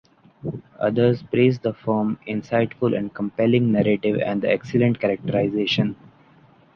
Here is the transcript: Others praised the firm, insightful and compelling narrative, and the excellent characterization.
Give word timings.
Others 0.79 1.21
praised 1.21 1.61
the 1.61 1.73
firm, 1.73 2.17
insightful 2.27 2.97
and 2.97 3.13
compelling 3.13 3.71
narrative, 3.71 4.19
and 4.25 4.41
the 4.41 4.49
excellent 4.49 4.99
characterization. 4.99 5.95